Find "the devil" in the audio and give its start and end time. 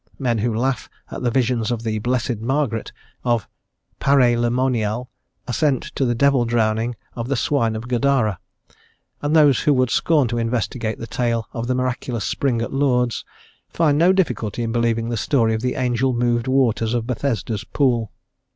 6.05-6.43